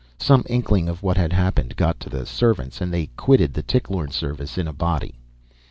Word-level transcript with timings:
Some 0.17 0.43
inkling 0.49 0.89
of 0.89 1.03
what 1.03 1.15
had 1.17 1.31
happened 1.31 1.75
got 1.75 1.99
to 1.99 2.09
the 2.09 2.25
servants 2.25 2.81
and 2.81 2.91
they 2.91 3.11
quitted 3.17 3.53
the 3.53 3.61
Tichlorne 3.61 4.09
service 4.09 4.57
in 4.57 4.67
a 4.67 4.73
body. 4.73 5.13